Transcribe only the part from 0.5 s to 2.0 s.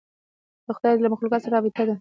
د خدای له مخلوقاتو سره رابطه ده.